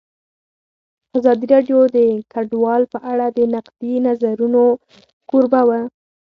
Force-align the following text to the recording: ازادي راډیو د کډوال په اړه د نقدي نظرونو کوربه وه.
ازادي 1.17 1.45
راډیو 1.53 1.79
د 1.95 1.97
کډوال 2.33 2.83
په 2.93 2.99
اړه 3.11 3.25
د 3.37 3.39
نقدي 3.53 3.93
نظرونو 4.07 4.63
کوربه 5.29 5.61
وه. 5.69 5.81